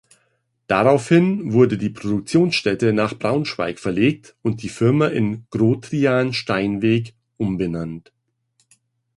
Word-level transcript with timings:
Daraufhin 0.65 1.53
wurde 1.53 1.77
die 1.77 1.91
Produktionsstätte 1.91 2.91
nach 2.91 3.15
Braunschweig 3.19 3.77
verlegt 3.77 4.35
und 4.41 4.63
die 4.63 4.69
Firma 4.69 5.05
in 5.05 5.45
„Grotrian-Steinweg“ 5.51 7.13
umbenannt. 7.37 8.11